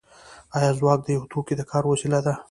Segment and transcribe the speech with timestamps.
[0.57, 2.33] آیا ځواک د یو توکي د کار وسیله ده